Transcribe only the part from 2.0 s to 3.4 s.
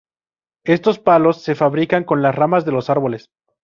con las ramas de los árboles.